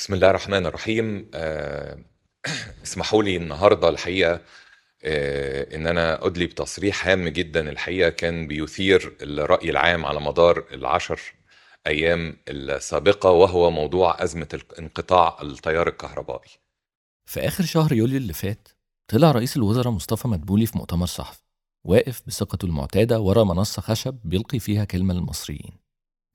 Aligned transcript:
بسم 0.00 0.14
الله 0.14 0.30
الرحمن 0.30 0.66
الرحيم. 0.66 1.30
آه، 1.34 1.98
اسمحوا 2.84 3.22
لي 3.22 3.36
النهارده 3.36 3.88
الحقيقة 3.88 4.40
آه، 5.04 5.76
إن 5.76 5.86
أنا 5.86 6.26
ادلي 6.26 6.46
بتصريح 6.46 7.08
هام 7.08 7.28
جدا. 7.28 7.70
الحقيقة 7.70 8.10
كان 8.10 8.46
بيثير 8.46 9.16
الرأي 9.22 9.70
العام 9.70 10.06
على 10.06 10.20
مدار 10.20 10.64
العشر 10.72 11.20
أيام 11.86 12.36
السابقة 12.48 13.30
وهو 13.30 13.70
موضوع 13.70 14.22
أزمة 14.22 14.60
انقطاع 14.78 15.38
التيار 15.42 15.88
الكهربائي. 15.88 16.50
في 17.26 17.40
آخر 17.40 17.64
شهر 17.64 17.92
يوليو 17.92 18.16
اللي 18.16 18.32
فات 18.32 18.68
طلع 19.08 19.32
رئيس 19.32 19.56
الوزراء 19.56 19.92
مصطفى 19.92 20.28
مدبولي 20.28 20.66
في 20.66 20.78
مؤتمر 20.78 21.06
صحفي 21.06 21.42
واقف 21.84 22.22
بثقته 22.26 22.66
المعتادة 22.66 23.20
ورا 23.20 23.44
منصة 23.44 23.82
خشب 23.82 24.18
بيلقي 24.24 24.58
فيها 24.58 24.84
كلمة 24.84 25.14
للمصريين. 25.14 25.72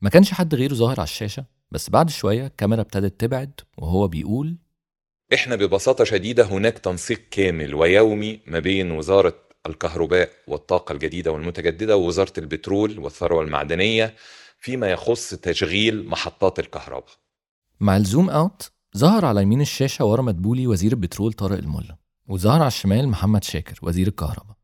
ما 0.00 0.10
كانش 0.10 0.32
حد 0.32 0.54
غيره 0.54 0.74
ظاهر 0.74 1.00
على 1.00 1.04
الشاشة 1.08 1.55
بس 1.76 1.90
بعد 1.90 2.10
شوية 2.10 2.46
الكاميرا 2.46 2.80
ابتدت 2.80 3.20
تبعد 3.20 3.60
وهو 3.78 4.08
بيقول 4.08 4.56
إحنا 5.34 5.56
ببساطة 5.56 6.04
شديدة 6.04 6.44
هناك 6.44 6.78
تنسيق 6.78 7.20
كامل 7.30 7.74
ويومي 7.74 8.40
ما 8.46 8.58
بين 8.58 8.90
وزارة 8.90 9.34
الكهرباء 9.66 10.30
والطاقة 10.48 10.92
الجديدة 10.92 11.32
والمتجددة 11.32 11.96
ووزارة 11.96 12.32
البترول 12.38 12.98
والثروة 12.98 13.42
المعدنية 13.42 14.14
فيما 14.60 14.90
يخص 14.90 15.30
تشغيل 15.34 16.06
محطات 16.08 16.58
الكهرباء. 16.58 17.10
مع 17.80 17.96
الزوم 17.96 18.30
أوت 18.30 18.70
ظهر 18.96 19.24
على 19.24 19.42
يمين 19.42 19.60
الشاشة 19.60 20.04
ورا 20.04 20.22
مدبولي 20.22 20.66
وزير 20.66 20.92
البترول 20.92 21.32
طارق 21.32 21.58
الملا 21.58 21.96
وظهر 22.28 22.58
على 22.60 22.66
الشمال 22.66 23.08
محمد 23.08 23.44
شاكر 23.44 23.78
وزير 23.82 24.06
الكهرباء 24.06 24.56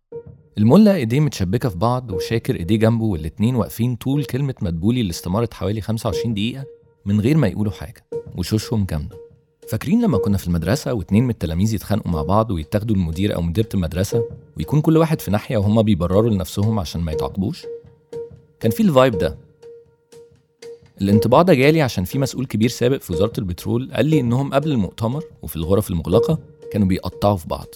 الملا 0.59 0.95
إيديه 0.95 1.20
متشبكة 1.20 1.68
في 1.68 1.76
بعض 1.79 2.10
وشاكر 2.12 2.56
إيديه 2.56 2.76
جنبه 2.76 3.04
والاتنين 3.04 3.54
واقفين 3.54 3.96
طول 3.96 4.24
كلمة 4.24 4.54
مدبولي 4.62 5.01
اللي 5.01 5.10
استمرت 5.10 5.54
حوالي 5.54 5.80
25 5.80 6.34
دقيقة 6.34 6.65
من 7.06 7.20
غير 7.20 7.37
ما 7.37 7.47
يقولوا 7.48 7.73
حاجة 7.73 8.05
وشوشهم 8.37 8.84
جامدة. 8.84 9.16
فاكرين 9.69 10.02
لما 10.05 10.19
كنا 10.19 10.37
في 10.37 10.47
المدرسة 10.47 10.95
واتنين 10.95 11.24
من 11.24 11.30
التلاميذ 11.30 11.74
يتخانقوا 11.74 12.10
مع 12.13 12.23
بعض 12.23 12.51
ويتاخدوا 12.51 12.96
المدير 12.96 13.35
أو 13.35 13.43
مديرة 13.43 13.68
المدرسة 13.74 14.24
ويكون 14.57 14.80
كل 14.80 14.96
واحد 14.96 15.21
في 15.21 15.30
ناحية 15.30 15.57
وهما 15.57 15.82
بيبرروا 15.82 16.30
لنفسهم 16.30 16.79
عشان 16.79 17.01
ما 17.01 17.13
يتعاقبوش؟ 17.13 17.66
كان 18.60 18.71
في 18.71 18.82
الفايب 18.82 19.18
ده. 19.18 19.38
الانطباع 21.01 21.43
ده 21.43 21.54
جالي 21.54 21.82
عشان 21.82 22.04
في 22.04 22.18
مسؤول 22.18 22.46
كبير 22.46 22.68
سابق 22.68 22.96
في 22.96 23.13
وزارة 23.13 23.32
البترول 23.38 23.91
قال 23.93 24.07
لي 24.07 24.21
إنهم 24.21 24.54
قبل 24.54 24.71
المؤتمر 24.73 25.24
وفي 25.43 25.57
الغرف 25.57 25.91
المغلقة 25.91 26.38
كانوا 26.73 26.87
بيقطعوا 26.87 27.37
في 27.37 27.48
بعض. 27.48 27.66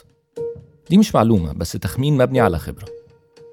دي 0.90 0.98
مش 0.98 1.14
معلومة 1.14 1.52
بس 1.52 1.72
تخمين 1.72 2.16
مبني 2.16 2.40
على 2.40 2.58
خبرة. 2.58 2.86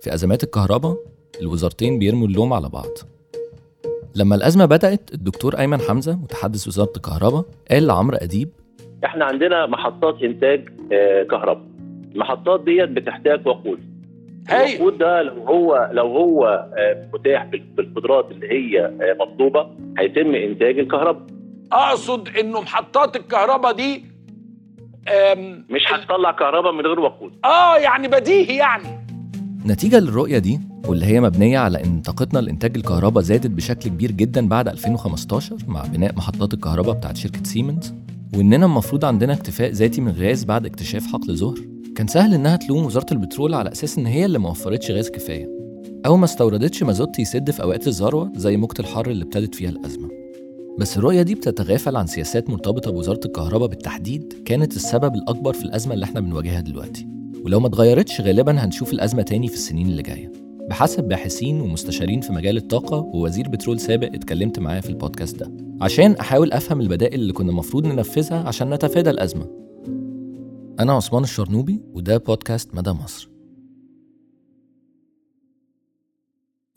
في 0.02 0.14
أزمات 0.14 0.44
الكهرباء 0.44 0.98
الوزارتين 1.42 2.00
بيرموا 2.00 2.28
اللوم 2.28 2.54
على 2.54 2.70
بعض. 2.70 2.90
لما 4.16 4.36
الأزمة 4.36 4.66
بدأت 4.66 5.14
الدكتور 5.14 5.60
أيمن 5.60 5.82
حمزة 5.82 6.16
متحدث 6.16 6.68
وزارة 6.68 6.92
الكهرباء 6.96 7.46
قال 7.72 7.88
لعمرو 7.88 8.18
أديب 8.18 8.50
إحنا 9.06 9.26
عندنا 9.26 9.66
محطات 9.66 10.24
إنتاج 10.24 10.70
آه، 10.94 11.24
كهرباء. 11.24 11.64
المحطات 12.16 12.64
ديت 12.64 12.90
بتحتاج 12.90 13.48
وقود. 13.48 13.80
هاي. 14.50 14.76
الوقود 14.76 14.98
ده 14.98 15.22
لو 15.22 15.44
هو 15.44 15.90
لو 15.94 16.08
هو 16.08 16.46
آه، 16.78 17.10
متاح 17.14 17.46
بال- 17.46 17.60
بالقدرات 17.78 18.32
اللي 18.32 18.48
هي 18.52 18.86
آه، 18.86 19.16
مطلوبة 19.20 19.68
هيتم 19.98 20.36
إنتاج 20.36 20.80
الكهرباء. 20.80 21.26
أقصد 21.72 22.28
إنه 22.28 22.62
محطات 22.62 23.16
الكهرباء 23.16 23.72
دي 23.72 24.06
مش 25.70 25.82
هتطلع 25.94 26.32
كهرباء 26.32 26.72
من 26.72 26.86
غير 26.86 27.00
وقود. 27.00 27.34
آه 27.46 27.78
يعني 27.78 28.08
بديهي 28.08 28.56
يعني. 28.58 28.84
نتيجة 29.66 30.00
للرؤية 30.00 30.38
دي 30.38 30.60
واللي 30.88 31.06
هي 31.06 31.22
مبنية 31.22 31.60
على 31.60 31.84
إن 31.84 32.02
طاقتنا 32.02 32.40
لإنتاج 32.40 32.78
الكهرباء 32.78 33.24
زادت 33.24 33.48
بشكل 33.48 33.90
كبير 33.90 34.12
جدا 34.12 34.48
بعد 34.48 34.68
2015 34.68 35.58
مع 35.68 35.86
بناء 35.86 36.16
محطات 36.16 36.54
الكهرباء 36.54 36.96
بتاعت 36.96 37.18
شركة 37.18 37.44
سيمنز 37.44 37.94
وإننا 38.36 38.66
المفروض 38.66 39.06
عندنا 39.06 39.34
اكتفاء 39.34 39.72
ذاتي 39.72 40.02
من 40.02 40.12
غاز 40.12 40.44
بعد 40.44 40.66
اكتشاف 40.66 41.08
حقل 41.08 41.36
زهر. 41.36 41.60
كان 41.96 42.08
سهل 42.08 42.34
إنها 42.34 42.56
تلوم 42.56 42.86
وزارة 42.86 43.06
البترول 43.14 43.54
على 43.54 43.72
أساس 43.72 43.98
إن 43.98 44.06
هي 44.06 44.26
اللي 44.26 44.40
ما 44.40 44.50
وفرتش 44.50 44.92
غاز 44.92 45.10
كفاية 45.10 45.50
أو 46.06 46.18
ما 46.18 46.26
استوردتش 46.26 46.84
مازوت 46.84 47.20
يسد 47.20 47.52
في 47.52 47.64
أوقات 47.64 47.88
الذروة 47.88 48.32
زي 48.36 48.58
موجة 48.58 48.80
الحر 48.80 49.10
اللي 49.10 49.24
ابتدت 49.24 49.56
فيها 49.56 49.70
الأزمة. 49.70 50.10
بس 50.80 50.98
الرؤية 50.98 51.22
دي 51.22 51.36
بتتغافل 51.36 51.96
عن 51.96 52.08
سياسات 52.08 52.50
مرتبطة 52.50 52.92
بوزارة 52.92 53.20
الكهرباء 53.26 53.68
بالتحديد 53.70 54.34
كانت 54.46 54.76
السبب 54.76 55.16
الأكبر 55.16 55.54
في 55.54 55.64
الأزمة 55.64 55.94
اللي 55.94 56.04
إحنا 56.06 56.20
بنواجهها 56.20 56.60
دلوقتي. 56.62 57.08
ولو 57.46 57.60
ما 57.60 57.68
اتغيرتش 57.68 58.22
غالبا 58.22 58.66
هنشوف 58.66 58.94
الأزمة 58.94 59.22
تاني 59.22 59.48
في 59.48 59.54
السنين 59.54 59.88
اللي 59.88 60.02
جاية. 60.02 60.32
بحسب 60.70 61.04
باحثين 61.04 61.62
ومستشارين 61.62 62.22
في 62.22 62.32
مجال 62.34 62.58
الطاقة 62.58 62.98
ووزير 62.98 63.50
بترول 63.50 63.80
سابق 63.80 64.08
اتكلمت 64.08 64.60
معاه 64.60 64.80
في 64.80 64.90
البودكاست 64.90 65.36
ده. 65.36 65.52
عشان 65.82 66.12
أحاول 66.12 66.52
أفهم 66.52 66.82
البدائل 66.82 67.22
اللي 67.22 67.34
كنا 67.34 67.50
المفروض 67.50 67.88
ننفذها 67.88 68.48
عشان 68.48 68.74
نتفادى 68.74 69.10
الأزمة. 69.10 69.50
أنا 70.80 70.94
عثمان 70.94 71.24
الشرنوبي 71.24 71.84
وده 71.94 72.18
بودكاست 72.18 72.76
مدى 72.76 72.92
مصر. 72.92 73.30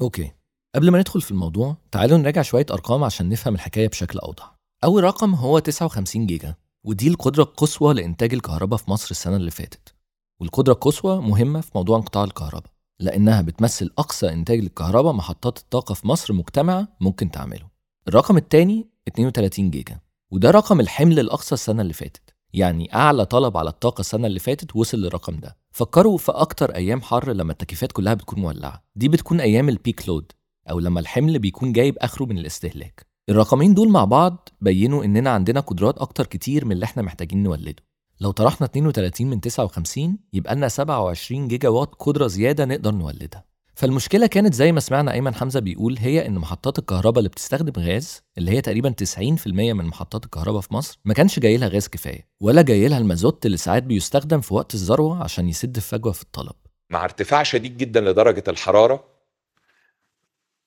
Okay. 0.01 0.31
قبل 0.75 0.91
ما 0.91 0.99
ندخل 0.99 1.21
في 1.21 1.31
الموضوع 1.31 1.77
تعالوا 1.93 2.19
نراجع 2.19 2.43
شوية 2.43 2.67
أرقام 2.71 3.05
عشان 3.05 3.29
نفهم 3.29 3.55
الحكاية 3.55 3.89
بشكل 3.89 4.19
أوضح. 4.19 4.57
أول 4.85 5.05
رقم 5.05 5.35
هو 5.35 5.59
59 5.59 6.27
جيجا 6.27 6.55
ودي 6.85 7.09
القدرة 7.09 7.43
القصوى 7.43 7.95
لإنتاج 7.95 8.35
الكهرباء 8.35 8.79
في 8.79 8.91
مصر 8.91 9.09
السنة 9.11 9.37
اللي 9.37 9.51
فاتت. 9.51 9.95
والقدرة 10.41 10.73
القصوى 10.73 11.21
مهمة 11.21 11.61
في 11.61 11.71
موضوع 11.75 11.97
انقطاع 11.97 12.25
الكهرباء. 12.25 12.76
لأنها 13.01 13.43
بتمثل 13.43 13.91
أقصى 13.99 14.33
إنتاج 14.33 14.61
للكهرباء 14.61 15.13
محطات 15.13 15.59
الطاقة 15.59 15.95
في 15.95 16.09
مصر 16.09 16.33
مجتمعة 16.33 16.89
ممكن 17.01 17.31
تعمله. 17.31 17.69
الرقم 18.09 18.37
الثاني 18.37 18.89
32 19.09 19.71
جيجا 19.71 19.99
وده 20.33 20.51
رقم 20.51 20.81
الحمل 20.81 21.19
الأقصى 21.21 21.55
السنة 21.55 21.83
اللي 21.83 21.93
فاتت 21.93 22.35
يعني 22.53 22.95
أعلى 22.95 23.25
طلب 23.25 23.57
على 23.57 23.71
الطاقة 23.71 24.01
السنة 24.01 24.27
اللي 24.27 24.39
فاتت 24.39 24.77
وصل 24.77 24.99
للرقم 24.99 25.37
ده. 25.37 25.57
فكروا 25.71 26.19
في 26.19 26.33
أكتر 26.33 26.75
أيام 26.75 27.03
حر 27.03 27.33
لما 27.33 27.53
التكييفات 27.53 27.93
كلها 27.93 28.15
بتكون 28.15 28.39
مولعة. 28.41 28.85
دي 28.97 29.09
بتكون 29.09 29.41
أيام 29.41 29.69
ال 29.69 29.77
peak 29.77 30.09
load 30.09 30.33
أو 30.71 30.79
لما 30.79 31.01
الحمل 31.01 31.39
بيكون 31.39 31.73
جايب 31.73 31.97
آخره 31.99 32.25
من 32.25 32.39
الاستهلاك. 32.39 33.07
الرقمين 33.29 33.75
دول 33.75 33.89
مع 33.89 34.05
بعض 34.05 34.49
بينوا 34.61 35.05
إننا 35.05 35.31
عندنا 35.31 35.61
قدرات 35.61 35.99
أكتر 35.99 36.27
كتير 36.27 36.65
من 36.65 36.73
اللي 36.73 36.85
إحنا 36.85 37.03
محتاجين 37.03 37.43
نولده. 37.43 37.83
لو 38.21 38.31
طرحنا 38.31 38.67
32 38.67 39.27
من 39.27 39.41
59 39.41 40.19
يبقى 40.33 40.55
لنا 40.55 40.69
27 40.69 41.49
جيجا 41.49 41.69
وات 41.69 41.95
قدرة 41.99 42.27
زيادة 42.27 42.65
نقدر 42.65 42.91
نولدها. 42.95 43.45
فالمشكلة 43.75 44.27
كانت 44.27 44.55
زي 44.55 44.73
ما 44.73 44.81
سمعنا 44.81 45.13
أيمن 45.13 45.35
حمزة 45.35 45.61
بيقول 45.61 45.97
هي 45.99 46.27
إن 46.27 46.35
محطات 46.35 46.79
الكهرباء 46.79 47.19
اللي 47.19 47.29
بتستخدم 47.29 47.83
غاز 47.83 48.23
اللي 48.39 48.51
هي 48.51 48.61
تقريبا 48.61 48.95
90% 49.05 49.47
من 49.47 49.85
محطات 49.85 50.25
الكهرباء 50.25 50.61
في 50.61 50.75
مصر 50.75 50.99
ما 51.05 51.15
كانش 51.15 51.39
جاي 51.39 51.57
لها 51.57 51.69
غاز 51.69 51.89
كفاية 51.89 52.29
ولا 52.41 52.63
جاي 52.63 52.89
لها 52.89 52.99
المازوت 52.99 53.47
اللي 53.47 53.57
ساعات 53.57 53.83
بيستخدم 53.83 54.41
في 54.41 54.55
وقت 54.55 54.75
الذروة 54.75 55.23
عشان 55.25 55.49
يسد 55.49 55.77
الفجوة 55.77 56.13
في 56.13 56.23
الطلب. 56.23 56.53
مع 56.91 57.05
ارتفاع 57.05 57.43
شديد 57.43 57.77
جدا 57.77 58.01
لدرجة 58.01 58.45
الحرارة 58.49 59.05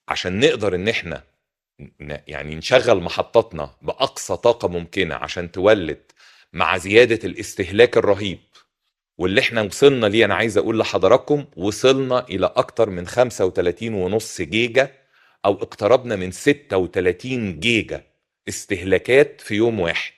عشان 0.08 0.40
نقدر 0.40 0.76
إن 0.76 0.88
إحنا 0.88 1.24
ن- 1.80 2.18
يعني 2.28 2.56
نشغل 2.56 3.02
محطاتنا 3.04 3.70
بأقصى 3.82 4.38
طاقة 4.38 4.68
ممكنة 4.68 5.16
عشان 5.16 5.52
تولد 5.52 6.02
مع 6.54 6.78
زيادة 6.78 7.28
الاستهلاك 7.28 7.98
الرهيب. 7.98 8.40
واللي 9.18 9.42
إحنا 9.42 9.62
وصلنا 9.62 10.06
ليه 10.06 10.26
أنا 10.26 10.36
عايز 10.36 10.58
أقول 10.58 10.80
لحضراتكم 10.80 11.46
وصلنا 11.58 12.28
إلى 12.28 12.46
أكتر 12.56 12.90
من 12.90 13.08
35 13.08 13.94
ونص 13.94 14.42
جيجا 14.42 14.96
أو 15.46 15.54
اقتربنا 15.54 16.16
من 16.16 16.32
36 16.32 17.60
جيجا 17.60 18.04
استهلاكات 18.48 19.42
في 19.42 19.56
يوم 19.56 19.80
واحد. 19.80 20.14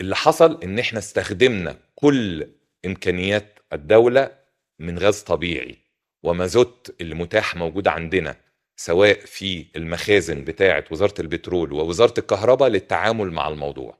اللي 0.00 0.16
حصل 0.16 0.62
إن 0.62 0.78
إحنا 0.78 0.98
استخدمنا 0.98 1.78
كل 1.94 2.48
إمكانيات 2.86 3.58
الدولة 3.72 4.38
من 4.78 4.98
غاز 4.98 5.20
طبيعي. 5.22 5.78
ومازوت 6.22 6.96
اللي 7.00 7.14
متاح 7.14 7.56
موجود 7.56 7.88
عندنا. 7.88 8.36
سواء 8.76 9.20
في 9.20 9.66
المخازن 9.76 10.44
بتاعة 10.44 10.84
وزارة 10.90 11.20
البترول 11.20 11.72
ووزارة 11.72 12.14
الكهرباء 12.18 12.68
للتعامل 12.68 13.30
مع 13.30 13.48
الموضوع. 13.48 13.98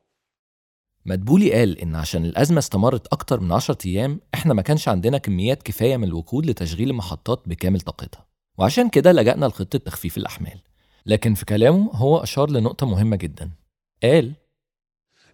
مدبولي 1.06 1.52
قال 1.52 1.78
إن 1.78 1.94
عشان 1.94 2.24
الأزمة 2.24 2.58
استمرت 2.58 3.06
أكتر 3.06 3.40
من 3.40 3.52
10 3.52 3.78
أيام 3.86 4.20
إحنا 4.34 4.54
ما 4.54 4.62
كانش 4.62 4.88
عندنا 4.88 5.18
كميات 5.18 5.62
كفاية 5.62 5.96
من 5.96 6.04
الوقود 6.04 6.46
لتشغيل 6.46 6.90
المحطات 6.90 7.42
بكامل 7.46 7.80
طاقتها. 7.80 8.26
وعشان 8.58 8.88
كده 8.88 9.12
لجأنا 9.12 9.46
لخطة 9.46 9.78
تخفيف 9.78 10.16
الأحمال. 10.16 10.60
لكن 11.06 11.34
في 11.34 11.44
كلامه 11.44 11.90
هو 11.92 12.18
أشار 12.18 12.50
لنقطة 12.50 12.86
مهمة 12.86 13.16
جدا. 13.16 13.50
قال 14.02 14.32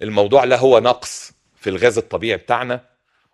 الموضوع 0.03 0.45
لا 0.45 0.59
هو 0.59 0.79
نقص 0.79 1.33
في 1.57 1.71
الغاز 1.71 1.99
الطبيعي 1.99 2.39
بتاعنا 2.39 2.85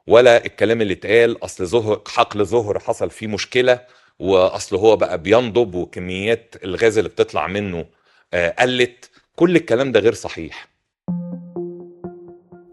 ولا 0.06 0.44
الكلام 0.46 0.82
اللي 0.82 0.92
اتقال 0.94 1.44
أصل 1.44 1.66
ظهر 1.66 2.02
حقل 2.06 2.46
ظهر 2.46 2.78
حصل 2.78 3.10
فيه 3.10 3.26
مشكلة 3.26 3.80
وأصل 4.20 4.76
هو 4.76 4.96
بقى 4.96 5.18
بينضب 5.22 5.74
وكميات 5.74 6.54
الغاز 6.64 6.98
اللي 6.98 7.10
بتطلع 7.10 7.46
منه 7.46 7.84
آه، 8.34 8.54
قلت. 8.58 9.10
كل 9.36 9.56
الكلام 9.56 9.92
ده 9.92 10.00
غير 10.00 10.14
صحيح. 10.14 10.68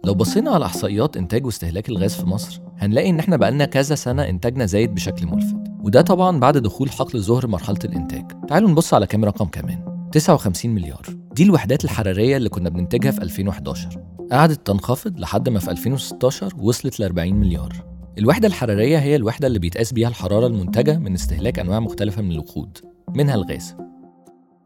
لو 0.04 0.14
بصينا 0.14 0.52
على 0.52 0.66
إحصائيات 0.66 1.18
إنتاج 1.18 1.46
واستهلاك 1.46 1.90
الغاز 1.90 2.16
في 2.16 2.26
مصر 2.26 2.62
هنلاقي 2.78 3.10
إن 3.10 3.20
إحنا 3.20 3.38
بقالنا 3.38 3.66
كذا 3.66 3.96
سنة 3.96 4.30
إنتاجنا 4.30 4.66
زايد 4.66 4.96
بشكل 4.96 5.26
ملفت. 5.28 5.56
وده 5.80 6.02
طبعا 6.02 6.40
بعد 6.40 6.58
دخول 6.58 6.92
حقل 6.92 7.20
ظهر 7.22 7.48
مرحلة 7.48 7.80
الإنتاج. 7.86 8.32
تعالوا 8.48 8.70
نبص 8.70 8.94
على 8.94 9.08
كام 9.08 9.26
رقم 9.26 9.46
كمان. 9.46 10.10
59 10.12 10.72
مليار. 10.76 11.02
دي 11.32 11.44
الوحدات 11.44 11.84
الحرارية 11.86 12.38
اللي 12.38 12.50
كنا 12.50 12.70
بننتجها 12.70 13.12
في 13.12 13.22
2011 13.22 14.02
قعدت 14.32 14.68
تنخفض 14.68 15.20
لحد 15.20 15.50
ما 15.50 15.60
في 15.60 15.72
2016 15.72 16.52
وصلت 16.58 17.00
ل 17.00 17.04
40 17.04 17.34
مليار. 17.34 17.95
الوحدة 18.18 18.48
الحرارية 18.48 18.98
هي 18.98 19.16
الوحدة 19.16 19.48
اللي 19.48 19.60
بيتقاس 19.60 19.94
بيها 19.94 20.08
الحرارة 20.08 20.48
المنتجة 20.48 20.98
من 20.98 21.14
استهلاك 21.14 21.60
أنواع 21.60 21.80
مختلفة 21.80 22.22
من 22.22 22.32
الوقود 22.32 22.78
منها 23.16 23.36
الغاز. 23.36 23.76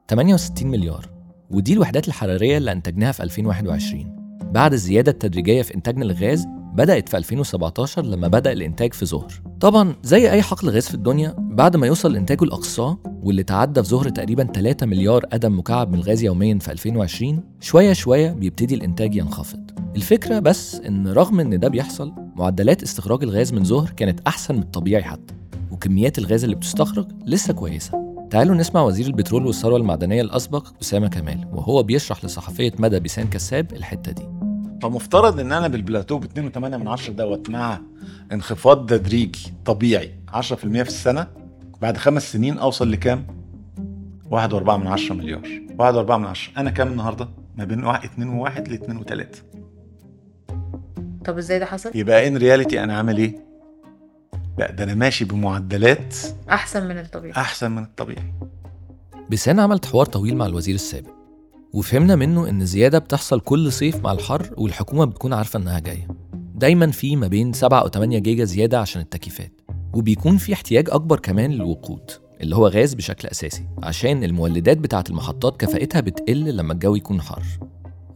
68 0.09 0.67
مليار. 0.71 1.09
ودي 1.49 1.73
الوحدات 1.73 2.07
الحرارية 2.07 2.57
اللي 2.57 2.71
أنتجناها 2.71 3.11
في 3.11 3.23
2021 3.23 4.15
بعد 4.41 4.73
الزيادة 4.73 5.11
التدريجية 5.11 5.61
في 5.61 5.75
إنتاجنا 5.75 6.05
للغاز 6.05 6.47
بدأت 6.79 7.09
في 7.09 7.17
2017 7.17 8.05
لما 8.05 8.27
بدأ 8.27 8.51
الإنتاج 8.51 8.93
في 8.93 9.05
زهر. 9.05 9.33
طبعا 9.59 9.95
زي 10.03 10.31
أي 10.31 10.41
حقل 10.41 10.69
غاز 10.69 10.87
في 10.87 10.93
الدنيا 10.93 11.35
بعد 11.37 11.75
ما 11.75 11.87
يوصل 11.87 12.15
إنتاجه 12.15 12.45
لأقصاه 12.45 12.97
واللي 13.05 13.43
تعدى 13.43 13.83
في 13.83 13.89
زهر 13.89 14.09
تقريبا 14.09 14.43
3 14.43 14.85
مليار 14.85 15.25
قدم 15.25 15.59
مكعب 15.59 15.91
من 15.91 15.99
الغاز 15.99 16.23
يوميا 16.23 16.59
في 16.59 16.71
2020 16.71 17.43
شوية 17.59 17.93
شوية 17.93 18.31
بيبتدي 18.31 18.75
الإنتاج 18.75 19.15
ينخفض. 19.15 19.71
الفكرة 19.95 20.39
بس 20.39 20.75
إن 20.75 21.07
رغم 21.07 21.39
إن 21.39 21.59
ده 21.59 21.67
بيحصل 21.67 22.13
معدلات 22.35 22.83
استخراج 22.83 23.23
الغاز 23.23 23.53
من 23.53 23.63
زهر 23.63 23.89
كانت 23.89 24.19
أحسن 24.27 24.55
من 24.55 24.61
الطبيعي 24.61 25.03
حتى 25.03 25.33
وكميات 25.71 26.17
الغاز 26.17 26.43
اللي 26.43 26.55
بتستخرج 26.55 27.07
لسه 27.25 27.53
كويسة. 27.53 28.09
تعالوا 28.29 28.55
نسمع 28.55 28.81
وزير 28.81 29.05
البترول 29.07 29.45
والثروة 29.45 29.77
المعدنية 29.77 30.21
الأسبق 30.21 30.67
أسامة 30.81 31.07
كمال 31.07 31.47
وهو 31.53 31.83
بيشرح 31.83 32.25
لصحفية 32.25 32.71
مدى 32.79 32.99
بيسان 32.99 33.27
كساب 33.27 33.73
الحتة 33.73 34.11
دي. 34.11 34.28
فمفترض 34.81 35.39
إن 35.39 35.51
أنا 35.51 35.67
بالبلاتو 35.67 36.17
ب 36.17 36.25
2.8 36.25 36.57
من 36.57 36.87
عشرة 36.87 37.13
دوت 37.13 37.49
مع 37.49 37.81
انخفاض 38.31 38.85
تدريجي 38.89 39.53
طبيعي 39.65 40.13
10% 40.31 40.41
في 40.53 40.81
السنة 40.81 41.27
بعد 41.81 41.97
خمس 41.97 42.31
سنين 42.33 42.57
أوصل 42.57 42.91
لكام؟ 42.91 43.27
1.4 44.31 44.35
من 44.69 44.87
عشرة 44.87 45.15
مليار 45.15 45.41
1.4 45.79 46.11
من 46.11 46.25
عشرة 46.25 46.59
أنا 46.59 46.69
كام 46.69 46.87
النهارده؟ 46.87 47.29
ما 47.57 47.63
بين 47.65 47.87
2 47.87 48.45
و1 48.45 48.59
ل 48.69 48.73
2 48.73 49.03
و3 49.03 49.25
طب 51.25 51.37
إزاي 51.37 51.59
ده 51.59 51.65
حصل؟ 51.65 51.91
يبقى 51.95 52.27
ان 52.27 52.37
رياليتي 52.37 52.83
أنا 52.83 52.97
عامل 52.97 53.17
إيه؟ 53.17 53.35
لا 54.57 54.71
ده 54.71 54.83
أنا 54.83 54.93
ماشي 54.95 55.25
بمعدلات 55.25 56.15
أحسن 56.49 56.87
من 56.87 56.97
الطبيعي 56.97 57.33
أحسن 57.33 57.71
من 57.71 57.83
الطبيعي 57.83 58.33
بيسان 59.29 59.59
عملت 59.59 59.85
حوار 59.85 60.05
طويل 60.05 60.37
مع 60.37 60.45
الوزير 60.45 60.75
السابق 60.75 61.18
وفهمنا 61.73 62.15
منه 62.15 62.49
إن 62.49 62.61
الزيادة 62.61 62.99
بتحصل 62.99 63.39
كل 63.39 63.71
صيف 63.71 64.03
مع 64.03 64.11
الحر 64.11 64.49
والحكومة 64.57 65.05
بتكون 65.05 65.33
عارفة 65.33 65.59
إنها 65.59 65.79
جاية. 65.79 66.07
دايما 66.55 66.91
في 66.91 67.15
ما 67.15 67.27
بين 67.27 67.53
7 67.53 67.79
أو 67.79 67.87
8 67.87 68.19
جيجا 68.19 68.43
زيادة 68.43 68.79
عشان 68.79 69.01
التكييفات. 69.01 69.61
وبيكون 69.93 70.37
في 70.37 70.53
احتياج 70.53 70.89
أكبر 70.89 71.19
كمان 71.19 71.51
للوقود 71.51 72.11
اللي 72.41 72.55
هو 72.55 72.67
غاز 72.67 72.93
بشكل 72.93 73.27
أساسي 73.27 73.67
عشان 73.83 74.23
المولدات 74.23 74.77
بتاعة 74.77 75.03
المحطات 75.09 75.61
كفاءتها 75.61 76.01
بتقل 76.01 76.57
لما 76.57 76.73
الجو 76.73 76.95
يكون 76.95 77.21
حر. 77.21 77.43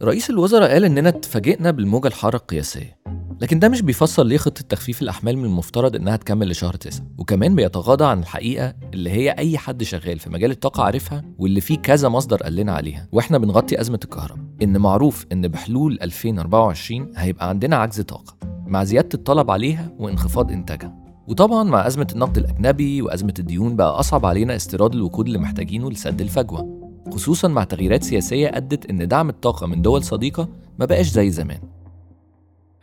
رئيس 0.02 0.30
الوزراء 0.30 0.70
قال 0.72 0.84
إننا 0.84 1.08
اتفاجئنا 1.08 1.70
بالموجة 1.70 2.08
الحارة 2.08 2.36
القياسية. 2.36 2.96
لكن 3.40 3.58
ده 3.58 3.68
مش 3.68 3.82
بيفسر 3.82 4.24
ليه 4.24 4.36
خطة 4.36 4.62
تخفيف 4.68 5.02
الأحمال 5.02 5.38
من 5.38 5.44
المفترض 5.44 5.96
إنها 5.96 6.16
تكمل 6.16 6.48
لشهر 6.50 6.74
تسعة. 6.74 7.06
وكمان 7.18 7.54
بيتغاضى 7.54 8.04
عن 8.04 8.18
الحقيقة 8.18 8.74
اللي 8.94 9.10
هي 9.10 9.30
أي 9.30 9.58
حد 9.58 9.82
شغال 9.82 10.18
في 10.18 10.30
مجال 10.30 10.50
الطاقة 10.50 10.82
عارفها 10.82 11.22
واللي 11.38 11.60
فيه 11.60 11.76
كذا 11.78 12.08
مصدر 12.08 12.36
قال 12.42 12.56
لنا 12.56 12.72
عليها. 12.72 13.08
وإحنا 13.12 13.38
بنغطي 13.38 13.80
أزمة 13.80 14.00
الكهرباء. 14.04 14.44
إن 14.62 14.78
معروف 14.78 15.26
إن 15.32 15.48
بحلول 15.48 15.98
2024 16.02 17.12
هيبقى 17.16 17.48
عندنا 17.48 17.76
عجز 17.76 18.00
طاقة. 18.00 18.36
مع 18.66 18.84
زيادة 18.84 19.08
الطلب 19.14 19.50
عليها 19.50 19.92
وانخفاض 19.98 20.52
إنتاجها. 20.52 20.94
وطبعا 21.28 21.62
مع 21.62 21.86
أزمة 21.86 22.06
النقد 22.12 22.38
الأجنبي 22.38 23.02
وأزمة 23.02 23.34
الديون 23.38 23.76
بقى 23.76 24.00
أصعب 24.00 24.26
علينا 24.26 24.56
استيراد 24.56 24.94
الوقود 24.94 25.26
اللي 25.26 25.38
محتاجينه 25.38 25.90
لسد 25.90 26.20
الفجوة. 26.20 26.80
خصوصا 27.12 27.48
مع 27.48 27.64
تغييرات 27.64 28.02
سياسية 28.04 28.48
أدت 28.56 28.90
إن 28.90 29.08
دعم 29.08 29.28
الطاقة 29.28 29.66
من 29.66 29.82
دول 29.82 30.04
صديقة 30.04 30.48
ما 30.78 30.84
بقاش 30.86 31.06
زي 31.08 31.30
زمان. 31.30 31.60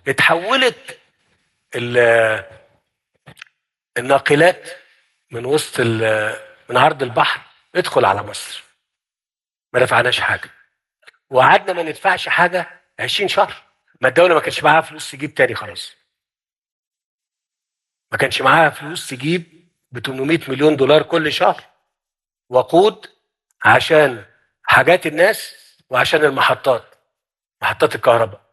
اتحولت 0.07 1.00
ال- 1.75 2.45
الناقلات 3.98 4.69
من 5.31 5.45
وسط 5.45 5.80
من 6.69 6.77
عرض 6.77 7.03
البحر 7.03 7.42
ادخل 7.75 8.06
على 8.06 8.24
مصر. 8.24 8.63
ما 9.74 9.80
دفعناش 9.80 10.19
حاجة. 10.19 10.50
وقعدنا 11.30 11.74
ما 11.74 11.83
ندفعش 11.83 12.27
حاجة 12.30 12.81
20 13.00 13.27
شهر. 13.30 13.63
ما 14.01 14.07
الدولة 14.07 14.33
ما 14.33 14.39
كانش 14.39 14.63
معاها 14.63 14.81
فلوس 14.81 15.12
تجيب 15.12 15.33
تاني 15.33 15.56
خلاص. 15.56 15.95
ما 18.12 18.18
كانش 18.18 18.42
معاها 18.42 18.69
فلوس 18.69 19.07
تجيب 19.09 19.69
ب 19.92 20.00
800 20.00 20.39
مليون 20.48 20.75
دولار 20.75 21.03
كل 21.03 21.33
شهر. 21.33 21.63
وقود 22.50 23.07
عشان 23.65 24.25
حاجات 24.63 25.06
الناس 25.07 25.56
وعشان 25.89 26.25
المحطات 26.25 26.95
محطات 27.62 27.95
الكهرباء. 27.95 28.50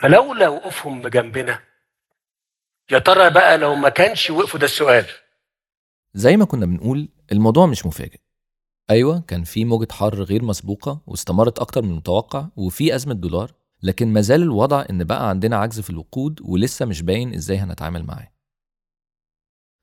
فلولا 0.00 0.48
وقوفهم 0.48 1.08
جنبنا 1.08 1.60
يا 2.90 2.98
ترى 2.98 3.30
بقى 3.30 3.58
لو 3.58 3.74
ما 3.74 3.88
كانش 3.88 4.30
وقفوا 4.30 4.60
ده 4.60 4.66
السؤال. 4.66 5.06
زي 6.14 6.36
ما 6.36 6.44
كنا 6.44 6.66
بنقول 6.66 7.08
الموضوع 7.32 7.66
مش 7.66 7.86
مفاجئ. 7.86 8.18
أيوة 8.90 9.20
كان 9.20 9.44
في 9.44 9.64
موجة 9.64 9.92
حر 9.92 10.22
غير 10.22 10.44
مسبوقة 10.44 11.02
واستمرت 11.06 11.58
أكتر 11.58 11.82
من 11.82 11.90
المتوقع 11.90 12.48
وفي 12.56 12.94
أزمة 12.94 13.14
دولار 13.14 13.52
لكن 13.82 14.12
ما 14.12 14.20
زال 14.20 14.42
الوضع 14.42 14.84
إن 14.90 15.04
بقى 15.04 15.28
عندنا 15.28 15.56
عجز 15.56 15.80
في 15.80 15.90
الوقود 15.90 16.40
ولسه 16.42 16.86
مش 16.86 17.02
باين 17.02 17.34
إزاي 17.34 17.56
هنتعامل 17.58 18.04
معاه. 18.04 18.32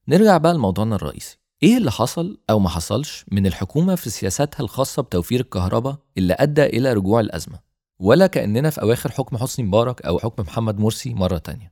نرجع 0.07 0.37
بقى 0.37 0.53
لموضوعنا 0.53 0.95
الرئيسي. 0.95 1.39
إيه 1.63 1.77
اللي 1.77 1.91
حصل 1.91 2.41
أو 2.49 2.59
ما 2.59 2.69
حصلش 2.69 3.25
من 3.31 3.45
الحكومة 3.47 3.95
في 3.95 4.09
سياساتها 4.09 4.63
الخاصة 4.63 5.01
بتوفير 5.03 5.39
الكهرباء 5.39 5.97
اللي 6.17 6.33
أدى 6.33 6.63
إلى 6.65 6.93
رجوع 6.93 7.19
الأزمة؟ 7.19 7.66
ولا 7.99 8.27
كأننا 8.27 8.69
في 8.69 8.81
أواخر 8.81 9.11
حكم 9.11 9.37
حسني 9.37 9.65
مبارك 9.65 10.01
أو 10.05 10.19
حكم 10.19 10.43
محمد 10.43 10.79
مرسي 10.79 11.13
مرة 11.13 11.37
تانية. 11.37 11.71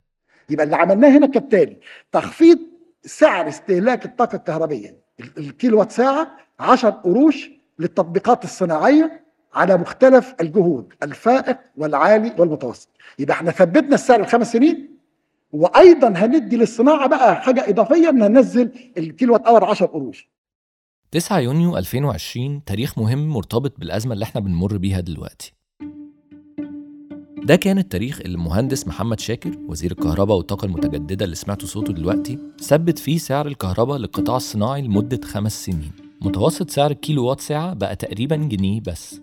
يبقى 0.49 0.65
اللي 0.65 0.75
عملناه 0.75 1.17
هنا 1.17 1.27
كالتالي 1.27 1.77
تخفيض 2.11 2.59
سعر 3.05 3.47
استهلاك 3.47 4.05
الطاقة 4.05 4.35
الكهربية 4.35 4.97
ال- 5.19 5.37
الكيلو 5.37 5.79
وات 5.79 5.91
ساعة 5.91 6.27
10 6.59 6.89
قروش 6.89 7.49
للتطبيقات 7.79 8.43
الصناعية 8.43 9.25
على 9.53 9.77
مختلف 9.77 10.35
الجهود 10.41 10.93
الفائق 11.03 11.57
والعالي 11.77 12.35
والمتوسط. 12.39 12.89
يبقى 13.19 13.33
إحنا 13.37 13.51
ثبتنا 13.51 13.95
السعر 13.95 14.19
الخمس 14.19 14.51
سنين 14.51 14.97
وأيضا 15.51 16.07
هندي 16.09 16.57
للصناعة 16.57 17.07
بقى 17.07 17.41
حاجة 17.41 17.69
إضافية 17.69 18.09
ان 18.09 18.21
هننزل 18.21 18.71
الكيلو 18.97 19.33
وات 19.33 19.45
اور 19.45 19.63
10 19.65 19.85
قروش. 19.85 20.29
9 21.11 21.39
يونيو 21.39 21.77
2020 21.77 22.63
تاريخ 22.63 22.97
مهم 22.99 23.27
مرتبط 23.27 23.79
بالأزمة 23.79 24.13
اللي 24.13 24.23
إحنا 24.23 24.41
بنمر 24.41 24.77
بيها 24.77 24.99
دلوقتي. 24.99 25.53
ده 27.45 27.55
كان 27.55 27.77
التاريخ 27.77 28.19
اللي 28.21 28.35
المهندس 28.35 28.87
محمد 28.87 29.19
شاكر 29.19 29.57
وزير 29.67 29.91
الكهرباء 29.91 30.37
والطاقة 30.37 30.65
المتجددة 30.65 31.25
اللي 31.25 31.35
سمعتوا 31.35 31.67
صوته 31.67 31.93
دلوقتي 31.93 32.39
ثبت 32.61 32.99
فيه 32.99 33.17
سعر 33.17 33.47
الكهرباء 33.47 33.97
للقطاع 33.97 34.37
الصناعي 34.37 34.81
لمدة 34.81 35.19
خمس 35.27 35.65
سنين. 35.65 35.91
متوسط 36.21 36.69
سعر 36.69 36.91
الكيلو 36.91 37.25
وات 37.25 37.41
ساعة 37.41 37.73
بقى 37.73 37.95
تقريبا 37.95 38.35
جنيه 38.35 38.81
بس. 38.81 39.19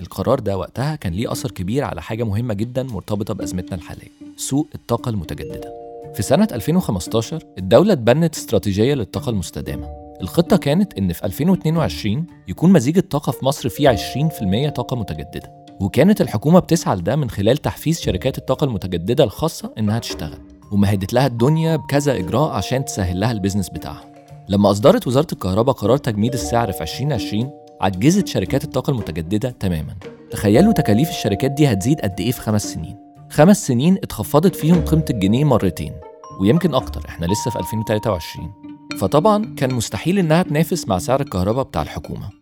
القرار 0.00 0.40
ده 0.40 0.58
وقتها 0.58 0.96
كان 0.96 1.12
ليه 1.12 1.32
أثر 1.32 1.50
كبير 1.50 1.84
على 1.84 2.02
حاجة 2.02 2.24
مهمة 2.24 2.54
جدا 2.54 2.82
مرتبطة 2.82 3.34
بأزمتنا 3.34 3.74
الحالية 3.74 4.08
سوق 4.36 4.68
الطاقة 4.74 5.08
المتجددة. 5.08 5.72
في 6.14 6.22
سنة 6.22 6.48
2015 6.52 7.42
الدولة 7.58 7.92
اتبنت 7.92 8.34
استراتيجية 8.36 8.94
للطاقة 8.94 9.30
المستدامة. 9.30 9.88
الخطة 10.20 10.56
كانت 10.56 10.94
إن 10.98 11.12
في 11.12 11.24
2022 11.24 12.26
يكون 12.48 12.72
مزيج 12.72 12.98
الطاقة 12.98 13.32
في 13.32 13.44
مصر 13.44 13.68
فيه 13.68 13.88
20% 13.88 14.68
طاقة 14.70 14.96
متجددة. 14.96 15.59
وكانت 15.80 16.20
الحكومة 16.20 16.58
بتسعى 16.58 16.96
لده 16.96 17.16
من 17.16 17.30
خلال 17.30 17.56
تحفيز 17.56 18.00
شركات 18.00 18.38
الطاقة 18.38 18.64
المتجددة 18.64 19.24
الخاصة 19.24 19.72
إنها 19.78 19.98
تشتغل 19.98 20.38
ومهدت 20.70 21.12
لها 21.12 21.26
الدنيا 21.26 21.76
بكذا 21.76 22.16
إجراء 22.16 22.50
عشان 22.50 22.84
تسهل 22.84 23.20
لها 23.20 23.32
البيزنس 23.32 23.68
بتاعها. 23.70 24.12
لما 24.48 24.70
أصدرت 24.70 25.06
وزارة 25.06 25.26
الكهرباء 25.32 25.74
قرار 25.74 25.96
تجميد 25.96 26.32
السعر 26.32 26.72
في 26.72 26.80
2020 26.82 27.50
عجزت 27.80 28.26
شركات 28.26 28.64
الطاقة 28.64 28.90
المتجددة 28.90 29.50
تماما. 29.50 29.94
تخيلوا 30.30 30.72
تكاليف 30.72 31.08
الشركات 31.10 31.50
دي 31.50 31.72
هتزيد 31.72 32.00
قد 32.00 32.20
إيه 32.20 32.30
في 32.32 32.40
خمس 32.40 32.72
سنين. 32.72 32.96
خمس 33.30 33.66
سنين 33.66 33.96
اتخفضت 33.96 34.56
فيهم 34.56 34.84
قيمة 34.84 35.04
الجنيه 35.10 35.44
مرتين 35.44 35.92
ويمكن 36.40 36.74
أكتر 36.74 37.00
إحنا 37.08 37.26
لسه 37.26 37.50
في 37.50 37.58
2023 37.58 38.52
فطبعا 38.98 39.54
كان 39.56 39.74
مستحيل 39.74 40.18
إنها 40.18 40.42
تنافس 40.42 40.88
مع 40.88 40.98
سعر 40.98 41.20
الكهرباء 41.20 41.64
بتاع 41.64 41.82
الحكومة. 41.82 42.39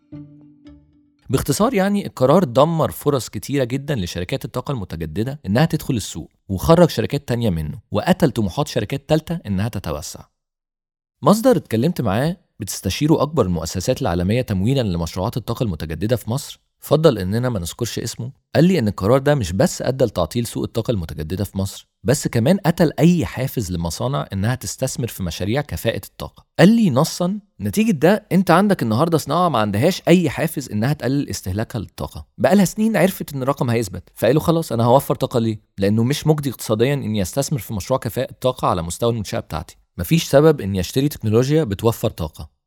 باختصار 1.31 1.75
يعني 1.75 2.07
القرار 2.07 2.45
دمر 2.45 2.91
فرص 2.91 3.29
كتيرة 3.29 3.65
جدا 3.65 3.95
لشركات 3.95 4.45
الطاقة 4.45 4.73
المتجددة 4.73 5.41
إنها 5.47 5.65
تدخل 5.65 5.95
السوق 5.95 6.31
وخرج 6.49 6.91
شركات 6.91 7.29
تانية 7.29 7.51
منه 7.51 7.81
وقتل 7.91 8.31
طموحات 8.31 8.69
شركات 8.69 9.09
تالتة 9.09 9.41
إنها 9.47 9.69
تتوسع. 9.69 10.25
مصدر 11.23 11.57
اتكلمت 11.57 12.01
معاه 12.01 12.37
بتستشيره 12.61 13.23
أكبر 13.23 13.47
المؤسسات 13.47 14.03
العالمية 14.03 14.43
تمويلا 14.43 14.83
لمشروعات 14.83 15.37
الطاقة 15.37 15.63
المتجددة 15.65 16.17
في 16.17 16.31
مصر 16.31 16.61
فضل 16.81 17.19
اننا 17.19 17.49
ما 17.49 17.59
نذكرش 17.59 17.99
اسمه. 17.99 18.33
قال 18.55 18.65
لي 18.65 18.79
إن 18.79 18.89
القرار 18.89 19.19
ده 19.19 19.35
مش 19.35 19.53
بس 19.53 19.83
أدى 19.83 20.05
لتعطيل 20.05 20.47
سوق 20.47 20.63
الطاقة 20.63 20.91
المتجددة 20.91 21.45
في 21.45 21.59
مصر 21.59 21.89
بس 22.05 22.29
كمان 22.29 22.59
قتل 22.67 22.93
أي 22.99 23.27
حافز 23.27 23.73
لمصانع 23.73 24.29
إنها 24.33 24.55
تستثمر 24.55 25.07
في 25.07 25.23
مشاريع 25.23 25.61
كفاءة 25.61 26.01
الطاقة. 26.07 26.45
قال 26.59 26.69
لي 26.69 26.91
نصا 26.91 27.39
نتيجة 27.61 27.91
ده 27.91 28.27
أنت 28.33 28.51
عندك 28.51 28.83
النهارده 28.83 29.19
صناعة 29.19 29.49
ما 29.49 29.59
عندهاش 29.59 30.03
أي 30.09 30.31
حافز 30.31 30.71
إنها 30.73 30.93
تقلل 30.93 31.31
استهلاكها 31.31 31.79
للطاقة. 31.79 32.27
بقالها 32.39 32.65
سنين 32.65 32.97
عرفت 32.97 33.35
إن 33.35 33.43
الرقم 33.43 33.71
هيثبت. 33.71 34.11
فقالوا 34.15 34.41
خلاص 34.43 34.73
أنا 34.73 34.85
هوفر 34.85 35.15
طاقة 35.15 35.41
ليه؟ 35.41 35.61
لأنه 35.79 36.05
مش 36.05 36.27
مجدي 36.27 36.51
اقتصاديا 36.51 36.95
إني 36.95 37.23
أستثمر 37.23 37.59
في 37.59 37.75
مشروع 37.75 37.99
كفاءة 37.99 38.33
طاقه 38.41 38.69
على 38.69 38.83
مستوى 38.83 39.11
المنشأة 39.11 39.41
بتاعتي. 39.41 39.77
مفيش 39.99 40.25
سبب 40.25 40.61
إني 40.61 40.81
أشتري 40.81 41.09
تكنولوجيا 41.09 41.65
بتوفر 41.65 42.11
طاقة. 42.11 42.58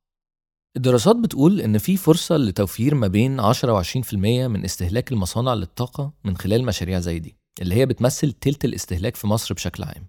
الدراسات 0.77 1.15
بتقول 1.15 1.61
إن 1.61 1.77
في 1.77 1.97
فرصة 1.97 2.37
لتوفير 2.37 2.95
ما 2.95 3.07
بين 3.07 3.39
10 3.39 3.73
و 3.73 3.83
20% 3.83 4.13
من 4.13 4.63
استهلاك 4.65 5.11
المصانع 5.11 5.53
للطاقة 5.53 6.11
من 6.23 6.37
خلال 6.37 6.65
مشاريع 6.65 6.99
زي 6.99 7.19
دي 7.19 7.35
اللي 7.61 7.75
هي 7.75 7.85
بتمثل 7.85 8.31
تلت 8.31 8.65
الاستهلاك 8.65 9.15
في 9.15 9.27
مصر 9.27 9.53
بشكل 9.53 9.83
عام. 9.83 10.07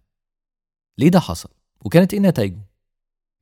ليه 0.99 1.09
ده 1.09 1.21
حصل؟ 1.21 1.49
وكانت 1.85 2.14
إيه 2.14 2.21
نتائجه؟ 2.21 2.59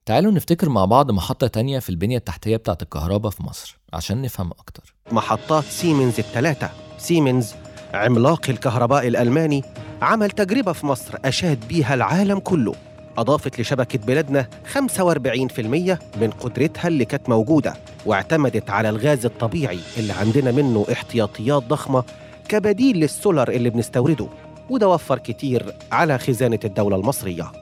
تعالوا 0.07 0.33
نفتكر 0.33 0.69
مع 0.69 0.85
بعض 0.85 1.11
محطة 1.11 1.47
تانية 1.47 1.79
في 1.79 1.91
البنية 1.91 2.17
التحتية 2.17 2.57
بتاعة 2.57 2.79
الكهرباء 2.83 3.31
في 3.31 3.43
مصر 3.43 3.79
عشان 3.93 4.23
نفهم 4.23 4.51
أكتر. 4.51 4.95
محطات 5.13 5.65
سيمنز 5.65 6.19
الثلاثة 6.19 6.71
سيمنز 6.99 7.55
عملاق 7.95 8.51
الكهرباء 8.51 9.07
الألماني 9.09 9.63
عمل 10.03 10.31
تجربة 10.31 10.73
في 10.73 10.87
مصر 10.87 11.15
أشاد 11.25 11.69
بيها 11.69 11.95
العالم 11.95 12.39
كله 12.39 12.75
أضافت 13.21 13.61
لشبكة 13.61 13.99
بلادنا 13.99 14.49
45% 14.75 14.79
من 16.21 16.31
قدرتها 16.41 16.89
اللي 16.89 17.05
كانت 17.05 17.29
موجودة 17.29 17.75
واعتمدت 18.07 18.71
على 18.71 18.89
الغاز 18.89 19.27
الطبيعي 19.27 19.79
اللي 19.97 20.13
عندنا 20.13 20.51
منه 20.51 20.87
احتياطيات 20.93 21.63
ضخمة 21.63 22.05
كبديل 22.49 22.97
للسولر 22.97 23.51
اللي 23.51 23.71
بنستورده 23.71 24.29
وده 24.71 24.89
وفر 24.89 25.19
كتير 25.19 25.75
على 25.93 26.19
خزانة 26.19 26.61
الدولة 26.65 26.97
المصرية. 26.97 27.53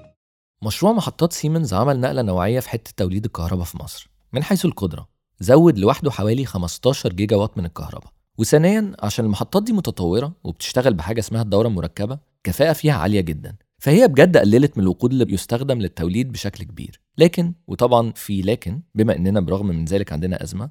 مشروع 0.63 0.93
محطات 0.93 1.33
سيمنز 1.33 1.75
عمل 1.75 2.01
نقلة 2.01 2.23
نوعية 2.23 2.61
في 2.61 2.69
حتة 2.71 2.93
توليد 2.97 3.25
الكهرباء 3.25 3.65
في 3.65 3.79
مصر 3.83 4.11
من 4.33 4.43
حيث 4.43 4.65
القدرة 4.65 5.09
زود 5.41 5.79
لوحده 5.79 6.11
حوالي 6.11 6.45
15 6.47 7.13
جيجا 7.13 7.37
وات 7.37 7.59
من 7.59 7.65
الكهرباء. 7.65 8.11
وثانيا 8.39 8.93
عشان 9.03 9.25
المحطات 9.25 9.63
دي 9.63 9.73
متطورة 9.73 10.33
وبتشتغل 10.45 10.95
بحاجة 10.95 11.21
اسمها 11.21 11.43
الدورة 11.43 11.69
المركبة 11.69 12.19
كفاءة 12.45 12.73
فيها 12.73 12.95
عالية 12.95 13.21
جدا. 13.21 13.57
فهي 13.79 14.09
بجد 14.09 14.37
قللت 14.37 14.79
من 14.79 14.83
الوقود 14.83 15.13
اللي 15.13 15.25
بيستخدم 15.25 15.79
للتوليد 15.79 16.33
بشكل 16.33 16.65
كبير. 16.65 17.01
لكن 17.19 17.55
وطبعا 17.67 18.13
في 18.13 18.43
لكن 18.43 18.81
بما 18.95 19.17
إننا 19.17 19.41
برغم 19.41 19.67
من 19.67 19.85
ذلك 19.85 20.13
عندنا 20.13 20.43
أزمة. 20.43 20.71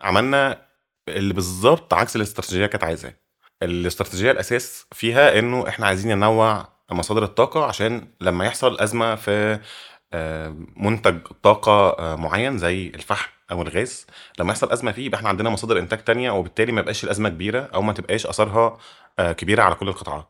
عملنا 0.00 0.62
اللي 1.08 1.34
بالظبط 1.34 1.94
عكس 1.94 2.16
الاستراتيجية 2.16 2.66
كانت 2.66 2.84
عايزاه. 2.84 3.14
الاستراتيجية 3.62 4.30
الأساس 4.30 4.86
فيها 4.92 5.38
إنه 5.38 5.68
إحنا 5.68 5.86
عايزين 5.86 6.16
ننوع 6.16 6.68
مصادر 6.92 7.24
الطاقة 7.24 7.64
عشان 7.64 8.08
لما 8.20 8.44
يحصل 8.44 8.80
أزمة 8.80 9.14
في 9.14 9.60
آه، 10.12 10.56
منتج 10.76 11.18
طاقة 11.42 11.72
آه، 11.72 12.16
معين 12.16 12.58
زي 12.58 12.86
الفحم 12.88 13.30
أو 13.50 13.62
الغاز 13.62 14.06
لما 14.38 14.50
يحصل 14.52 14.72
أزمة 14.72 14.92
فيه 14.92 15.06
يبقى 15.06 15.18
إحنا 15.18 15.28
عندنا 15.28 15.50
مصادر 15.50 15.78
إنتاج 15.78 16.04
تانية 16.04 16.30
وبالتالي 16.30 16.72
ما 16.72 16.80
يبقاش 16.80 17.04
الأزمة 17.04 17.28
كبيرة 17.28 17.60
أو 17.74 17.82
ما 17.82 17.92
تبقاش 17.92 18.26
اثارها 18.26 18.78
آه، 19.18 19.32
كبيرة 19.32 19.62
على 19.62 19.74
كل 19.74 19.88
القطاعات. 19.88 20.28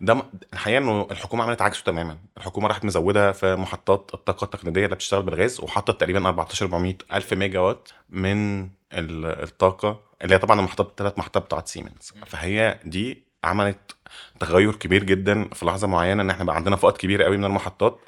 ده 0.00 0.22
الحقيقة 0.52 0.78
إنه 0.78 1.06
الحكومة 1.10 1.44
عملت 1.44 1.62
عكسه 1.62 1.82
تماما. 1.84 2.18
الحكومة 2.36 2.68
راحت 2.68 2.84
مزودة 2.84 3.32
في 3.32 3.56
محطات 3.56 4.10
الطاقة 4.14 4.44
التقليدية 4.44 4.84
اللي 4.84 4.94
بتشتغل 4.96 5.22
بالغاز 5.22 5.60
وحطت 5.60 6.00
تقريبا 6.00 6.26
14 6.28 6.64
400 6.66 6.94
ألف 7.12 7.34
ميجا 7.34 7.60
وات 7.60 7.88
من 8.08 8.62
ال- 8.92 9.42
الطاقة 9.42 10.00
اللي 10.22 10.34
هي 10.34 10.38
طبعا 10.38 10.58
المحطات 10.60 10.86
الثلاث 10.90 11.18
محطات 11.18 11.42
بتاعت 11.42 11.68
سيمنز 11.68 12.12
فهي 12.26 12.80
دي 12.84 13.24
عملت 13.44 13.96
تغير 14.40 14.74
كبير 14.76 15.04
جدا 15.04 15.48
في 15.48 15.66
لحظة 15.66 15.86
معينة 15.86 16.22
إن 16.22 16.30
إحنا 16.30 16.44
بقى 16.44 16.56
عندنا 16.56 16.76
فئات 16.76 16.98
كبيره 16.98 17.24
قوي 17.24 17.36
من 17.36 17.44
المحطات 17.44 18.00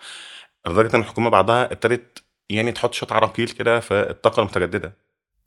لدرجة 0.66 0.96
إن 0.96 1.00
الحكومة 1.00 1.30
بعدها 1.30 1.72
ابتدت 1.72 2.22
يعني 2.50 2.72
تحط 2.72 2.94
شوية 2.94 3.10
عراقيل 3.12 3.48
كده 3.48 3.80
في 3.80 4.10
الطاقة 4.10 4.40
المتجددة. 4.40 4.96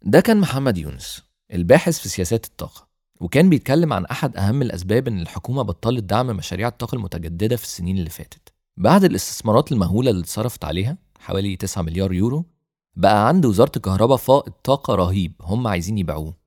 ده 0.02 0.20
كان 0.20 0.38
محمد 0.40 0.78
يونس 0.78 1.24
الباحث 1.54 2.00
في 2.00 2.10
سياسات 2.10 2.46
الطاقة. 2.46 2.88
وكان 3.20 3.50
بيتكلم 3.50 3.94
عن 3.94 4.06
أحد 4.06 4.38
أهم 4.38 4.62
الأسباب 4.62 5.08
إن 5.08 5.22
الحكومة 5.22 5.62
بطلت 5.62 6.04
دعم 6.04 6.28
مشاريع 6.28 6.68
الطاقة 6.68 6.96
المتجددة 6.96 7.56
في 7.56 7.64
السنين 7.64 7.98
اللي 7.98 8.10
فاتت. 8.10 8.54
بعد 8.78 9.04
الاستثمارات 9.04 9.72
المهولة 9.72 10.12
اللي 10.12 10.22
اتصرفت 10.22 10.66
عليها 10.66 10.98
حوالي 11.20 11.56
9 11.56 11.82
مليار 11.82 12.14
يورو 12.14 12.46
بقى 12.96 13.28
عند 13.28 13.46
وزارة 13.46 13.72
الكهرباء 13.76 14.18
فائض 14.18 14.52
طاقة 14.64 14.96
رهيب 14.96 15.34
هم 15.42 15.68
عايزين 15.68 15.98
يبيعوه. 15.98 16.38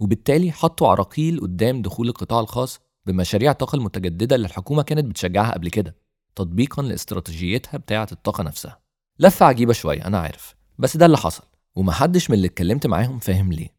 وبالتالي 0.00 0.52
حطوا 0.52 0.88
عراقيل 0.88 1.40
قدام 1.40 1.82
دخول 1.82 2.08
القطاع 2.08 2.40
الخاص 2.40 2.80
بمشاريع 3.06 3.50
الطاقة 3.50 3.76
المتجددة 3.76 4.36
اللي 4.36 4.46
الحكومة 4.46 4.82
كانت 4.82 5.04
بتشجعها 5.04 5.52
قبل 5.52 5.68
كده 5.68 5.96
تطبيقا 6.36 6.82
لاستراتيجيتها 6.82 7.78
بتاعة 7.78 8.08
الطاقة 8.12 8.42
نفسها. 8.42 8.80
لفة 9.18 9.46
عجيبة 9.46 9.72
شوية 9.72 10.06
أنا 10.06 10.18
عارف. 10.18 10.54
بس 10.78 10.96
ده 10.96 11.06
اللي 11.06 11.16
حصل 11.16 11.44
ومحدش 11.74 12.30
من 12.30 12.36
اللي 12.36 12.46
اتكلمت 12.46 12.86
معاهم 12.86 13.18
فاهم 13.18 13.52
ليه. 13.52 13.77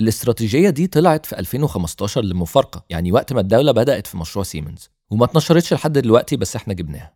الاستراتيجية 0.00 0.70
دي 0.70 0.86
طلعت 0.86 1.26
في 1.26 1.38
2015 1.38 2.20
لمفارقة 2.24 2.84
يعني 2.90 3.12
وقت 3.12 3.32
ما 3.32 3.40
الدولة 3.40 3.72
بدأت 3.72 4.06
في 4.06 4.16
مشروع 4.16 4.44
سيمنز 4.44 4.88
وما 5.10 5.24
اتنشرتش 5.24 5.74
لحد 5.74 5.92
دلوقتي 5.98 6.36
بس 6.36 6.56
إحنا 6.56 6.74
جبناها. 6.74 7.14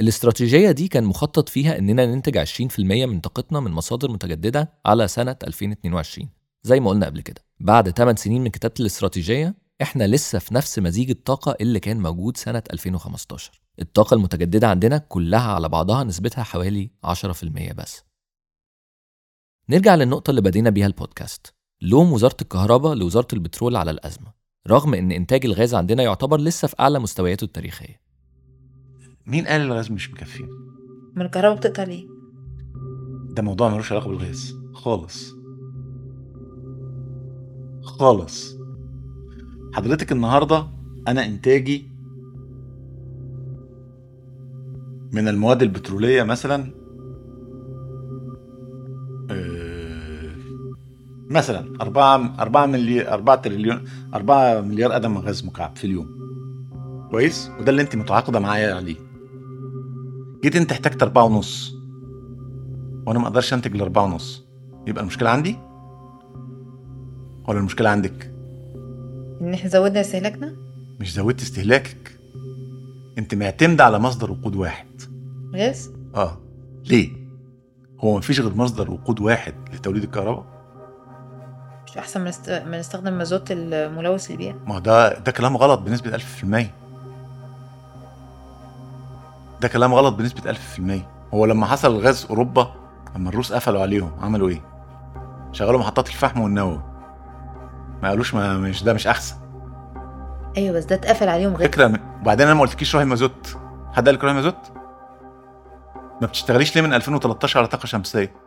الاستراتيجية 0.00 0.70
دي 0.70 0.88
كان 0.88 1.04
مخطط 1.04 1.48
فيها 1.48 1.78
إننا 1.78 2.06
ننتج 2.06 2.38
20% 2.38 2.78
من 2.80 3.20
طاقتنا 3.20 3.60
من 3.60 3.70
مصادر 3.70 4.10
متجددة 4.10 4.72
على 4.86 5.08
سنة 5.08 5.36
2022 5.46 6.28
زي 6.62 6.80
ما 6.80 6.90
قلنا 6.90 7.06
قبل 7.06 7.20
كده 7.20 7.40
بعد 7.60 7.90
8 7.90 8.16
سنين 8.16 8.42
من 8.42 8.50
كتابة 8.50 8.74
الاستراتيجية 8.80 9.54
إحنا 9.82 10.06
لسه 10.06 10.38
في 10.38 10.54
نفس 10.54 10.78
مزيج 10.78 11.10
الطاقة 11.10 11.56
اللي 11.60 11.80
كان 11.80 12.00
موجود 12.00 12.36
سنة 12.36 12.62
2015 12.72 13.60
الطاقة 13.80 14.14
المتجددة 14.14 14.68
عندنا 14.68 14.98
كلها 14.98 15.52
على 15.52 15.68
بعضها 15.68 16.04
نسبتها 16.04 16.44
حوالي 16.44 16.90
10% 17.06 17.72
بس. 17.72 18.02
نرجع 19.68 19.94
للنقطة 19.94 20.30
اللي 20.30 20.40
بدينا 20.40 20.70
بيها 20.70 20.86
البودكاست. 20.86 21.54
لوم 21.82 22.12
وزارة 22.12 22.36
الكهرباء 22.42 22.94
لوزارة 22.94 23.28
البترول 23.32 23.76
على 23.76 23.90
الأزمة 23.90 24.32
رغم 24.68 24.94
إن 24.94 25.12
إنتاج 25.12 25.44
الغاز 25.46 25.74
عندنا 25.74 26.02
يعتبر 26.02 26.40
لسه 26.40 26.68
في 26.68 26.74
أعلى 26.80 26.98
مستوياته 26.98 27.44
التاريخية. 27.44 28.00
مين 29.26 29.46
قال 29.46 29.60
الغاز 29.60 29.90
مش 29.90 30.10
مكفينا 30.10 30.48
ما 31.14 31.24
الكهرباء 31.24 31.56
بتقطع 31.56 31.82
ليه؟ 31.82 32.06
ده 33.30 33.42
موضوع 33.42 33.68
ملوش 33.68 33.92
علاقة 33.92 34.08
بالغاز. 34.08 34.56
خالص. 34.72 35.34
خالص. 37.82 38.56
حضرتك 39.74 40.12
النهارده 40.12 40.66
أنا 41.08 41.26
إنتاجي 41.26 41.90
من 45.12 45.28
المواد 45.28 45.62
البترولية 45.62 46.22
مثلا 46.22 46.83
مثلا 51.34 51.72
4 51.80 52.34
4 52.38 52.66
مليار 52.66 53.12
4 53.14 53.36
تريليون 53.36 53.84
4 54.14 54.60
مليار 54.60 54.92
قدم 54.92 55.18
غاز 55.18 55.44
مكعب 55.44 55.76
في 55.76 55.84
اليوم. 55.84 56.08
كويس؟ 57.10 57.50
وده 57.60 57.70
اللي 57.70 57.82
انت 57.82 57.96
متعاقدة 57.96 58.40
معايا 58.40 58.74
عليه. 58.74 58.96
جيت 60.42 60.56
انت 60.56 60.72
احتجت 60.72 61.02
أربعة 61.02 61.24
ونص. 61.24 61.74
وأنا 63.06 63.18
ما 63.18 63.26
أقدرش 63.26 63.54
أنتج 63.54 63.74
الأربعة 63.74 64.04
ونص. 64.04 64.44
يبقى 64.86 65.02
المشكلة 65.02 65.30
عندي؟ 65.30 65.56
ولا 67.48 67.58
المشكلة 67.58 67.88
عندك؟ 67.88 68.30
إن 69.40 69.54
إحنا 69.54 69.70
زودنا 69.70 70.00
استهلاكنا؟ 70.00 70.54
مش 71.00 71.12
زودت 71.14 71.42
استهلاكك. 71.42 72.18
أنت 73.18 73.34
معتمدة 73.34 73.84
على 73.84 73.98
مصدر 73.98 74.30
وقود 74.30 74.56
واحد. 74.56 74.86
غاز؟ 75.54 75.90
آه. 76.14 76.38
ليه؟ 76.84 77.10
هو 78.00 78.18
مفيش 78.18 78.40
غير 78.40 78.54
مصدر 78.54 78.90
وقود 78.90 79.20
واحد 79.20 79.54
لتوليد 79.74 80.02
الكهرباء؟ 80.02 80.54
مش 81.94 81.98
أحسن 81.98 82.20
من 82.20 82.26
است... 82.26 82.50
من 82.50 82.78
نستخدم 82.78 83.12
مازوت 83.12 83.46
الملوث 83.50 84.30
للبيئه 84.30 84.54
ما 84.66 84.78
ده 84.78 85.18
ده 85.18 85.32
كلام 85.32 85.56
غلط 85.56 85.80
بنسبة 85.80 86.18
1000% 86.18 86.22
ده 89.60 89.68
كلام 89.68 89.94
غلط 89.94 90.14
بنسبة 90.14 90.52
1000% 90.52 90.56
هو 91.34 91.46
لما 91.46 91.66
حصل 91.66 91.90
الغاز 91.96 92.26
أوروبا 92.30 92.74
لما 93.16 93.28
الروس 93.28 93.52
قفلوا 93.52 93.82
عليهم 93.82 94.12
عملوا 94.20 94.48
إيه؟ 94.48 94.60
شغلوا 95.52 95.80
محطات 95.80 96.08
الفحم 96.08 96.40
والنووي. 96.40 96.80
ما 98.02 98.08
قالوش 98.08 98.34
ما 98.34 98.58
مش 98.58 98.82
ده 98.82 98.92
مش 98.92 99.06
أحسن. 99.06 99.36
أيوه 100.56 100.76
بس 100.76 100.84
ده 100.84 100.94
اتقفل 100.94 101.28
عليهم 101.28 101.54
غاز 101.56 101.62
فكرة. 101.62 102.00
وبعدين 102.20 102.46
أنا 102.46 102.54
ما 102.54 102.60
قلتلكيش 102.60 102.94
روحي 102.94 103.06
مازوت 103.06 103.56
حد 103.92 104.06
قال 104.08 104.14
لك 104.14 104.24
روحي 104.24 104.34
مازوت 104.34 104.56
ما 106.20 106.26
بتشتغليش 106.26 106.76
ليه 106.76 106.82
من 106.82 106.94
2013 106.94 107.58
على 107.58 107.68
طاقة 107.68 107.86
شمسية؟ 107.86 108.43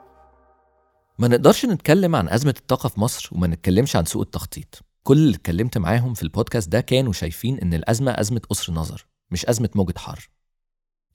ما 1.20 1.28
نقدرش 1.28 1.66
نتكلم 1.66 2.16
عن 2.16 2.30
أزمة 2.30 2.56
الطاقة 2.60 2.90
في 2.90 3.00
مصر 3.00 3.30
وما 3.32 3.48
نتكلمش 3.48 3.96
عن 3.96 4.06
سوء 4.06 4.22
التخطيط. 4.22 4.80
كل 5.04 5.18
اللي 5.18 5.36
اتكلمت 5.36 5.78
معاهم 5.78 6.14
في 6.14 6.24
البودكاست 6.24 6.70
ده 6.70 6.82
كانوا 6.82 7.14
شايفين 7.14 7.60
إن 7.60 7.74
الأزمة 7.74 8.12
أزمة 8.12 8.42
قصر 8.50 8.74
نظر 8.74 9.08
مش 9.32 9.46
أزمة 9.46 9.70
موجة 9.76 9.98
حر. 9.98 10.30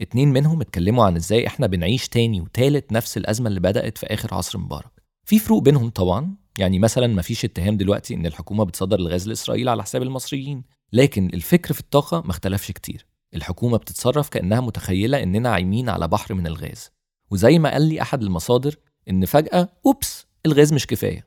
اتنين 0.01 0.29
منهم 0.29 0.61
اتكلموا 0.61 1.05
عن 1.05 1.17
إزاي 1.17 1.47
إحنا 1.47 1.67
بنعيش 1.67 2.09
تاني 2.09 2.41
وتالت 2.41 2.93
نفس 2.93 3.17
الأزمة 3.17 3.49
اللي 3.49 3.61
بدأت 3.61 3.99
في 3.99 4.07
آخر 4.07 4.35
عصر 4.35 4.59
مبارك. 4.59 5.03
في 5.25 5.39
فروق 5.39 5.63
بينهم 5.63 5.91
طبعا 5.91 6.37
يعني 6.59 6.79
مثلا 6.79 7.07
مفيش 7.07 7.45
اتهام 7.45 7.77
دلوقتي 7.77 8.15
إن 8.15 8.27
الحكومة 8.27 8.65
بتصدر 8.65 8.99
الغاز 8.99 9.29
لإسرائيل 9.29 9.69
على 9.69 9.83
حساب 9.83 10.03
المصريين. 10.03 10.65
لكن 10.93 11.31
الفكر 11.35 11.75
في 11.75 11.81
الطاقة 11.81 12.21
ما 12.21 12.31
اختلفش 12.31 12.71
كتير. 12.73 13.07
الحكومة 13.35 13.77
بتتصرف 13.77 14.29
كأنها 14.29 14.61
متخيلة 14.61 15.23
إننا 15.23 15.49
عايمين 15.51 15.89
على 15.89 16.09
بحر 16.09 16.35
من 16.35 16.47
الغاز. 16.47 16.91
وزي 17.31 17.59
ما 17.59 17.73
قال 17.73 17.83
لي 17.83 18.03
أحد 18.03 18.23
المصادر 18.23 18.77
إن 19.11 19.25
فجأة 19.25 19.69
أوبس 19.87 20.27
الغاز 20.47 20.73
مش 20.73 20.87
كفاية. 20.87 21.27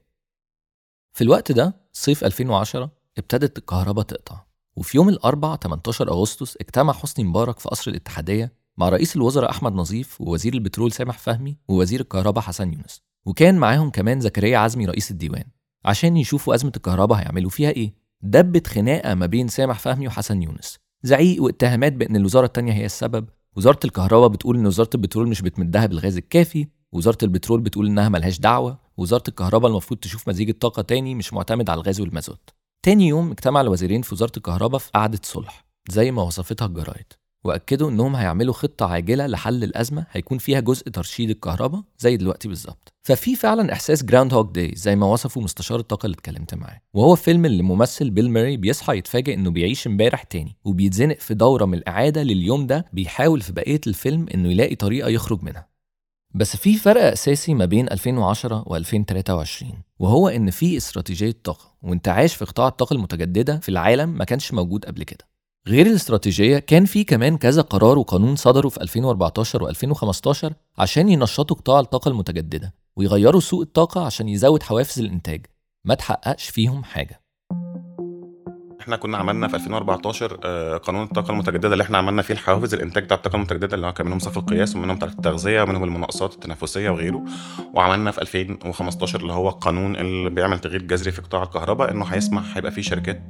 في 1.13 1.23
الوقت 1.23 1.51
ده 1.51 1.75
صيف 1.93 2.23
2010 2.23 2.91
ابتدت 3.17 3.57
الكهرباء 3.57 4.05
تقطع. 4.05 4.45
وفي 4.75 4.97
يوم 4.97 5.09
الأربع 5.09 5.55
18 5.55 6.09
أغسطس 6.09 6.57
اجتمع 6.57 6.93
حسني 6.93 7.25
مبارك 7.25 7.59
في 7.59 7.69
قصر 7.69 7.91
الاتحادية 7.91 8.53
مع 8.77 8.89
رئيس 8.89 9.15
الوزراء 9.15 9.49
أحمد 9.49 9.73
نظيف 9.73 10.21
ووزير 10.21 10.53
البترول 10.53 10.91
سامح 10.91 11.17
فهمي 11.17 11.57
ووزير 11.67 11.99
الكهرباء 11.99 12.43
حسن 12.43 12.73
يونس. 12.73 13.01
وكان 13.25 13.57
معاهم 13.57 13.89
كمان 13.89 14.21
زكريا 14.21 14.57
عزمي 14.57 14.85
رئيس 14.85 15.11
الديوان. 15.11 15.43
عشان 15.85 16.17
يشوفوا 16.17 16.55
أزمة 16.55 16.71
الكهرباء 16.75 17.19
هيعملوا 17.19 17.49
فيها 17.49 17.69
إيه 17.69 17.93
دبت 18.21 18.67
خناقة 18.67 19.13
ما 19.13 19.25
بين 19.25 19.47
سامح 19.47 19.79
فهمي 19.79 20.07
وحسن 20.07 20.41
يونس. 20.41 20.79
زعيق 21.03 21.43
واتهامات 21.43 21.93
بأن 21.93 22.15
الوزارة 22.15 22.45
التانية 22.45 22.73
هي 22.73 22.85
السبب. 22.85 23.29
وزارة 23.55 23.79
الكهرباء 23.85 24.27
بتقول 24.27 24.57
إن 24.57 24.65
وزارة 24.65 24.89
البترول 24.95 25.27
مش 25.27 25.41
بتمدها 25.41 25.85
بالغاز 25.85 26.17
الكافي. 26.17 26.67
وزارة 26.95 27.17
البترول 27.23 27.61
بتقول 27.61 27.87
إنها 27.87 28.09
ملهاش 28.09 28.39
دعوة 28.39 28.77
وزارة 28.97 29.23
الكهرباء 29.27 29.71
المفروض 29.71 29.99
تشوف 29.99 30.27
مزيج 30.29 30.49
الطاقة 30.49 30.81
تاني 30.81 31.15
مش 31.15 31.33
معتمد 31.33 31.69
على 31.69 31.81
الغاز 31.81 32.01
والمازوت. 32.01 32.49
تاني 32.83 33.07
يوم 33.07 33.31
اجتمع 33.31 33.61
الوزيرين 33.61 34.01
في 34.01 34.15
وزارة 34.15 34.31
الكهرباء 34.37 34.79
في 34.79 34.91
قعدة 34.93 35.19
صلح 35.23 35.65
زي 35.89 36.11
ما 36.11 36.21
وصفتها 36.21 36.65
الجرايد 36.65 37.05
وأكدوا 37.43 37.89
إنهم 37.89 38.15
هيعملوا 38.15 38.53
خطة 38.53 38.85
عاجلة 38.85 39.27
لحل 39.27 39.63
الأزمة 39.63 40.05
هيكون 40.11 40.37
فيها 40.37 40.59
جزء 40.59 40.89
ترشيد 40.89 41.29
الكهرباء 41.29 41.81
زي 41.99 42.17
دلوقتي 42.17 42.47
بالظبط. 42.47 42.93
ففي 43.03 43.35
فعلا 43.35 43.73
إحساس 43.73 44.03
Groundhog 44.03 44.55
Day 44.55 44.73
زي 44.75 44.95
ما 44.95 45.05
وصفه 45.05 45.41
مستشار 45.41 45.79
الطاقة 45.79 46.05
اللي 46.05 46.15
اتكلمت 46.15 46.53
معاه. 46.53 46.81
وهو 46.93 47.15
فيلم 47.15 47.45
اللي 47.45 47.63
ممثل 47.63 48.09
بيل 48.09 48.31
موراي 48.31 48.57
بيصحى 48.57 48.97
يتفاجئ 48.97 49.33
إنه 49.33 49.51
بيعيش 49.51 49.87
امبارح 49.87 50.23
تاني 50.23 50.57
وبيتزنق 50.65 51.19
في 51.19 51.33
دورة 51.33 51.65
من 51.65 51.77
الإعادة 51.77 52.23
لليوم 52.23 52.67
ده 52.67 52.85
بيحاول 52.93 53.41
في 53.41 53.53
بقية 53.53 53.81
الفيلم 53.87 54.25
إنه 54.33 54.51
يلاقي 54.51 54.75
طريقة 54.75 55.09
يخرج 55.09 55.43
منها. 55.43 55.74
بس 56.35 56.55
في 56.55 56.77
فرق 56.77 57.03
أساسي 57.03 57.53
ما 57.53 57.65
بين 57.65 57.91
2010 57.91 58.63
و 58.67 58.75
2023 58.75 59.71
وهو 59.99 60.27
إن 60.27 60.51
في 60.51 60.77
استراتيجية 60.77 61.35
طاقة 61.43 61.73
وانتعاش 61.81 62.35
في 62.35 62.45
قطاع 62.45 62.67
الطاقة 62.67 62.93
المتجددة 62.93 63.59
في 63.59 63.69
العالم 63.69 64.09
ما 64.09 64.25
كانش 64.25 64.53
موجود 64.53 64.85
قبل 64.85 65.03
كده. 65.03 65.27
غير 65.67 65.85
الاستراتيجية 65.85 66.59
كان 66.59 66.85
في 66.85 67.03
كمان 67.03 67.37
كذا 67.37 67.61
قرار 67.61 67.97
وقانون 67.97 68.35
صدروا 68.35 68.71
في 68.71 68.81
2014 68.81 69.63
و 69.63 69.69
2015 69.69 70.53
عشان 70.77 71.09
ينشطوا 71.09 71.57
قطاع 71.57 71.79
الطاقة 71.79 72.09
المتجددة 72.09 72.73
ويغيروا 72.95 73.41
سوق 73.41 73.61
الطاقة 73.61 74.05
عشان 74.05 74.29
يزود 74.29 74.63
حوافز 74.63 74.99
الإنتاج. 74.99 75.45
ما 75.85 75.95
تحققش 75.95 76.49
فيهم 76.49 76.83
حاجة. 76.83 77.24
إحنا 78.85 78.95
كنا 78.95 79.17
عملنا 79.17 79.47
في 79.47 79.55
2014 79.55 80.39
آه، 80.43 80.77
قانون 80.77 81.03
الطاقة 81.03 81.31
المتجددة 81.31 81.73
اللي 81.73 81.83
إحنا 81.83 81.97
عملنا 81.97 82.21
فيه 82.21 82.33
الحوافز 82.33 82.73
الانتاج 82.73 83.03
بتاع 83.03 83.17
الطاقة 83.17 83.35
المتجددة 83.35 83.75
اللي 83.75 83.87
هو 83.87 83.93
كان 83.93 84.05
منهم 84.07 84.19
صف 84.19 84.37
القياس 84.37 84.75
ومنهم 84.75 84.97
تركه 84.97 85.11
التغذية 85.13 85.61
ومنهم 85.61 85.83
المناقصات 85.83 86.33
التنافسيه 86.33 86.89
وغيره. 86.89 87.23
وعملنا 87.73 88.11
في 88.11 88.21
2015 88.21 89.19
اللي 89.21 89.33
هو 89.33 89.49
القانون 89.49 89.95
اللي 89.95 90.29
بيعمل 90.29 90.59
تغيير 90.59 90.81
جذري 90.81 91.11
في 91.11 91.21
قطاع 91.21 91.43
الكهرباء 91.43 91.91
إنه 91.91 92.05
هيسمح 92.05 92.43
هيبقى 92.57 92.71
فيه 92.71 92.81
شركات 92.81 93.21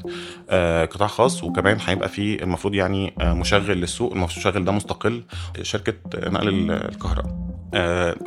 آه، 0.50 0.86
قطاع 0.86 1.08
خاص 1.08 1.44
وكمان 1.44 1.78
هيبقى 1.86 2.10
فيه 2.10 2.44
المفروض 2.44 2.74
يعني 2.74 3.14
آه، 3.22 3.34
مشغل 3.34 3.78
للسوق 3.78 4.14
المشغل 4.14 4.66
ده 4.66 4.72
مستقل 4.72 5.24
شركة 5.62 5.94
نقل 6.16 6.48
ال- 6.48 6.72
الكهرباء. 6.72 7.36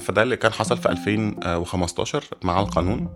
فده 0.00 0.23
اللي 0.23 0.37
كان 0.37 0.52
حصل 0.52 0.76
في 0.76 0.88
2015 0.88 2.25
مع 2.44 2.61
القانون. 2.61 3.08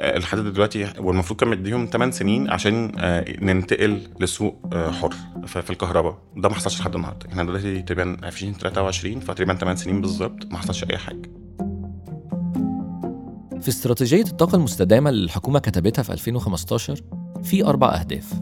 لحد 0.00 0.38
دلوقتي 0.38 0.92
والمفروض 0.98 1.40
كان 1.40 1.48
مديهم 1.48 1.86
8 1.86 2.12
سنين 2.12 2.50
عشان 2.50 2.92
آه، 2.98 3.24
ننتقل 3.42 4.00
لسوق 4.20 4.56
آه، 4.72 4.90
حر 4.90 5.14
في 5.46 5.70
الكهرباء. 5.70 6.18
ده 6.36 6.48
ما 6.48 6.54
حصلش 6.54 6.80
لحد 6.80 6.94
النهارده. 6.94 7.28
إحنا 7.28 7.44
دلوقتي 7.44 7.82
تقريبا 7.82 8.28
2023 8.28 9.20
فتقريبا 9.20 9.54
8 9.54 9.76
سنين 9.76 10.00
بالظبط 10.00 10.46
ما 10.50 10.58
حصلش 10.58 10.84
أي 10.84 10.98
حاجة. 10.98 11.30
في 13.60 13.68
استراتيجية 13.68 14.22
الطاقة 14.22 14.56
المستدامة 14.56 15.10
اللي 15.10 15.24
الحكومة 15.24 15.58
كتبتها 15.58 16.02
في 16.02 16.12
2015 16.12 17.02
في 17.42 17.64
أربع 17.64 17.94
أهداف. 18.00 18.32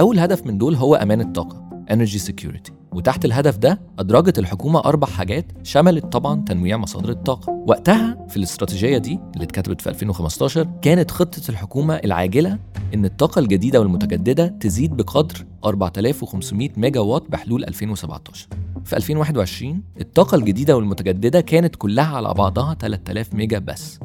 أول 0.00 0.18
هدف 0.18 0.46
من 0.46 0.58
دول 0.58 0.74
هو 0.74 0.94
أمان 0.94 1.20
الطاقة. 1.20 1.67
Energy 1.90 2.18
Security. 2.30 2.72
وتحت 2.92 3.24
الهدف 3.24 3.56
ده 3.56 3.80
أدرجت 3.98 4.38
الحكومة 4.38 4.80
أربع 4.80 5.06
حاجات 5.06 5.46
شملت 5.62 6.06
طبعا 6.06 6.44
تنويع 6.44 6.76
مصادر 6.76 7.10
الطاقة. 7.10 7.52
وقتها 7.66 8.26
في 8.28 8.36
الاستراتيجية 8.36 8.98
دي 8.98 9.20
اللي 9.34 9.44
اتكتبت 9.44 9.80
في 9.80 9.88
2015 9.88 10.68
كانت 10.82 11.10
خطة 11.10 11.42
الحكومة 11.48 11.94
العاجلة 11.94 12.58
إن 12.94 13.04
الطاقة 13.04 13.38
الجديدة 13.38 13.80
والمتجددة 13.80 14.46
تزيد 14.46 14.96
بقدر 14.96 15.46
4500 15.64 16.70
ميجا 16.76 17.00
وات 17.00 17.30
بحلول 17.30 17.64
2017 17.64 18.48
في 18.84 18.96
2021 18.96 19.82
الطاقة 20.00 20.34
الجديدة 20.34 20.76
والمتجددة 20.76 21.40
كانت 21.40 21.76
كلها 21.76 22.16
على 22.16 22.34
بعضها 22.34 22.74
3000 22.74 23.34
ميجا 23.34 23.58
بس. 23.58 23.98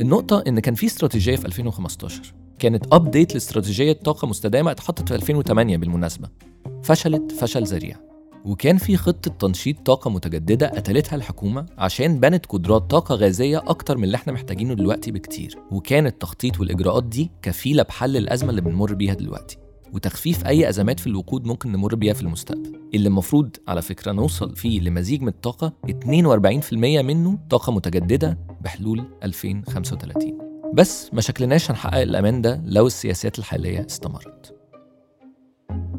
النقطة 0.00 0.44
إن 0.46 0.60
كان 0.60 0.74
في 0.74 0.86
استراتيجية 0.86 1.36
في 1.36 1.46
2015 1.46 2.34
كانت 2.58 2.84
أبديت 2.92 3.34
لاستراتيجية 3.34 3.92
طاقة 3.92 4.28
مستدامة 4.28 4.70
اتحطت 4.70 5.08
في 5.08 5.14
2008 5.14 5.76
بالمناسبة. 5.76 6.28
فشلت 6.82 7.32
فشل 7.32 7.62
ذريع. 7.64 7.96
وكان 8.44 8.76
في 8.76 8.96
خطة 8.96 9.30
تنشيط 9.30 9.80
طاقة 9.86 10.10
متجددة 10.10 10.66
قتلتها 10.68 11.16
الحكومة 11.16 11.66
عشان 11.78 12.20
بنت 12.20 12.46
قدرات 12.46 12.90
طاقة 12.90 13.14
غازية 13.14 13.58
أكتر 13.58 13.96
من 13.98 14.04
اللي 14.04 14.14
إحنا 14.16 14.32
محتاجينه 14.32 14.74
دلوقتي 14.74 15.10
بكتير. 15.12 15.58
وكان 15.70 16.06
التخطيط 16.06 16.60
والإجراءات 16.60 17.04
دي 17.04 17.30
كفيلة 17.42 17.82
بحل 17.82 18.16
الأزمة 18.16 18.50
اللي 18.50 18.60
بنمر 18.60 18.94
بيها 18.94 19.14
دلوقتي. 19.14 19.56
وتخفيف 19.92 20.46
أي 20.46 20.68
أزمات 20.68 21.00
في 21.00 21.06
الوقود 21.06 21.46
ممكن 21.46 21.72
نمر 21.72 21.94
بيها 21.94 22.12
في 22.14 22.22
المستقبل. 22.22 22.80
اللي 22.94 23.08
المفروض 23.08 23.56
على 23.68 23.82
فكرة 23.82 24.12
نوصل 24.12 24.56
فيه 24.56 24.80
لمزيج 24.80 25.22
من 25.22 25.28
الطاقة 25.28 25.72
42% 25.86 26.72
منه 27.02 27.38
طاقة 27.50 27.72
متجددة 27.72 28.38
بحلول 28.60 29.04
2035 29.24 30.38
بس 30.74 31.10
ما 31.14 31.20
شكلناش 31.20 31.70
هنحقق 31.70 32.00
الأمان 32.00 32.42
ده 32.42 32.62
لو 32.64 32.86
السياسات 32.86 33.38
الحالية 33.38 33.86
استمرت. 33.86 34.61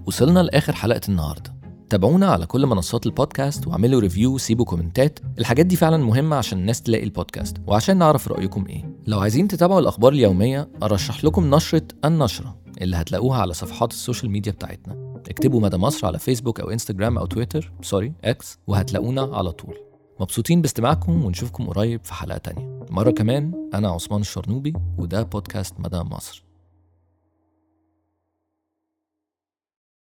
وصلنا 0.06 0.40
لآخر 0.40 0.74
حلقة 0.74 1.02
النهاردة. 1.10 1.56
تابعونا 1.90 2.28
على 2.28 2.46
كل 2.46 2.66
منصات 2.66 3.06
البودكاست 3.06 3.68
واعملوا 3.68 4.02
review 4.02 4.34
وسيبوا 4.34 4.66
comment 4.66 5.08
ات. 5.08 5.20
الحاجات 5.40 5.66
دي 5.66 5.76
فعلا 5.76 5.98
مهمة 5.98 6.36
عشان 6.36 6.60
الناس 6.60 6.82
تلاقي 6.82 7.04
البودكاست. 7.04 7.58
وعشان 7.68 7.98
نعرف 7.98 8.28
رأيكم 8.28 8.66
إيه. 8.70 8.96
لو 9.08 9.20
عايزين 9.20 9.48
تتابعوا 9.48 9.80
الأخبار 9.80 10.14
اليومية 10.14 10.70
أرشح 10.84 11.24
لكم 11.24 11.56
نشرة 11.56 11.88
النشرة 12.06 12.56
اللي 12.82 12.96
هتلاقوها 12.96 13.42
على 13.42 13.54
صفحات 13.54 13.92
ال 13.92 13.98
social 13.98 14.32
media 14.32 14.52
بتاعتنا. 14.52 15.14
اكتبوا 15.30 15.62
مدى 15.62 15.78
مصر 15.78 16.08
على 16.08 16.20
فيسبوك 16.20 16.60
أو 16.60 16.70
انستجرام 16.70 17.18
أو 17.18 17.26
تويتر 17.26 17.72
sorry 17.82 18.14
إكس 18.24 18.60
وهتلاقونا 18.68 19.22
على 19.22 19.52
طول. 19.52 19.78
مبسوطين 20.20 20.62
باستماعكم 20.62 21.26
ونشوفكم 21.26 21.68
قريب 21.68 22.00
في 22.04 22.14
حلقة 22.14 22.38
تانية. 22.38 22.80
مرة 22.90 23.12
كمان 23.12 23.70
أنا 23.74 23.90
عثمان 23.90 24.22
الشرنوبي 24.22 24.74
وده 24.98 25.24
بودكاست 25.24 25.80
مدى 25.80 26.00
مصر 26.00 26.44